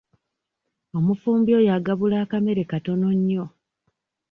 Omufumbi 0.97 1.51
oyo 1.59 1.69
agabula 1.77 2.15
akamere 2.23 2.61
katono 2.71 3.07
nnyo. 3.17 3.45